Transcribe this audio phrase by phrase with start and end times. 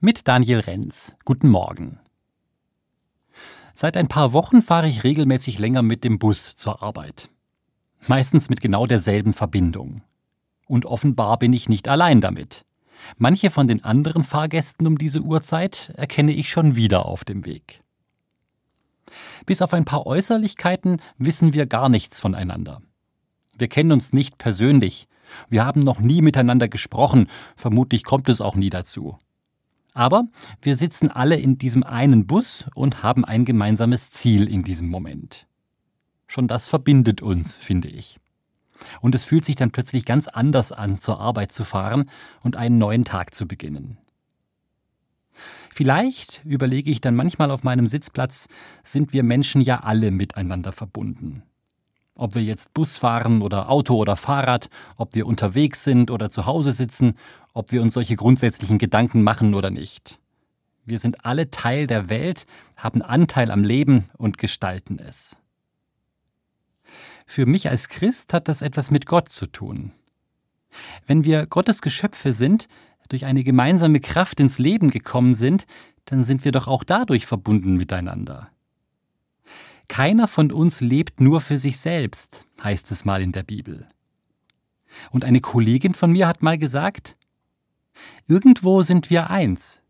[0.00, 1.14] mit Daniel Renz.
[1.24, 2.00] Guten Morgen.
[3.72, 7.30] Seit ein paar Wochen fahre ich regelmäßig länger mit dem Bus zur Arbeit.
[8.06, 10.02] Meistens mit genau derselben Verbindung.
[10.66, 12.66] Und offenbar bin ich nicht allein damit.
[13.16, 17.82] Manche von den anderen Fahrgästen um diese Uhrzeit erkenne ich schon wieder auf dem Weg.
[19.46, 22.82] Bis auf ein paar Äußerlichkeiten wissen wir gar nichts voneinander.
[23.56, 25.08] Wir kennen uns nicht persönlich.
[25.48, 29.16] Wir haben noch nie miteinander gesprochen, vermutlich kommt es auch nie dazu.
[29.96, 30.28] Aber
[30.60, 35.46] wir sitzen alle in diesem einen Bus und haben ein gemeinsames Ziel in diesem Moment.
[36.26, 38.20] Schon das verbindet uns, finde ich.
[39.00, 42.10] Und es fühlt sich dann plötzlich ganz anders an, zur Arbeit zu fahren
[42.42, 43.96] und einen neuen Tag zu beginnen.
[45.72, 48.48] Vielleicht, überlege ich dann manchmal auf meinem Sitzplatz,
[48.84, 51.42] sind wir Menschen ja alle miteinander verbunden.
[52.16, 56.46] Ob wir jetzt Bus fahren oder Auto oder Fahrrad, ob wir unterwegs sind oder zu
[56.46, 57.14] Hause sitzen,
[57.52, 60.18] ob wir uns solche grundsätzlichen Gedanken machen oder nicht.
[60.84, 65.36] Wir sind alle Teil der Welt, haben Anteil am Leben und gestalten es.
[67.26, 69.92] Für mich als Christ hat das etwas mit Gott zu tun.
[71.06, 72.68] Wenn wir Gottes Geschöpfe sind,
[73.08, 75.66] durch eine gemeinsame Kraft ins Leben gekommen sind,
[76.06, 78.50] dann sind wir doch auch dadurch verbunden miteinander.
[79.88, 83.88] Keiner von uns lebt nur für sich selbst, heißt es mal in der Bibel.
[85.10, 87.16] Und eine Kollegin von mir hat mal gesagt,
[88.26, 89.80] irgendwo sind wir eins,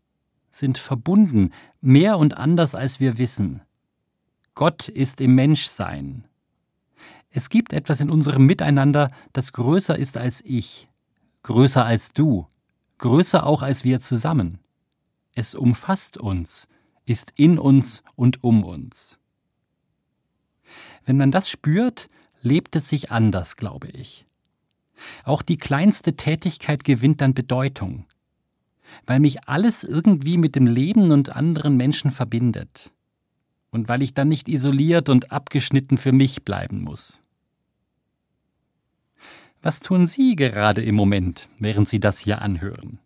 [0.49, 3.61] sind verbunden, mehr und anders als wir wissen.
[4.53, 6.25] Gott ist im Menschsein.
[7.29, 10.87] Es gibt etwas in unserem Miteinander, das größer ist als ich,
[11.43, 12.47] größer als du,
[12.97, 14.59] größer auch als wir zusammen.
[15.33, 16.67] Es umfasst uns,
[17.05, 19.16] ist in uns und um uns.
[21.07, 22.09] Wenn man das spürt,
[22.41, 24.25] lebt es sich anders, glaube ich.
[25.23, 28.05] Auch die kleinste Tätigkeit gewinnt dann Bedeutung,
[29.05, 32.91] weil mich alles irgendwie mit dem Leben und anderen Menschen verbindet
[33.71, 37.21] und weil ich dann nicht isoliert und abgeschnitten für mich bleiben muss.
[39.61, 42.99] Was tun Sie gerade im Moment, während Sie das hier anhören?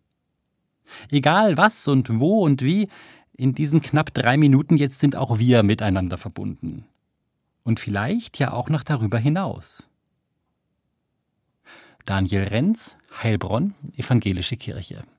[1.12, 2.90] Egal was und wo und wie,
[3.38, 6.86] in diesen knapp drei Minuten jetzt sind auch wir miteinander verbunden.
[7.64, 9.88] Und vielleicht ja auch noch darüber hinaus.
[12.06, 15.04] Daniel Renz, Heilbronn, Evangelische Kirche.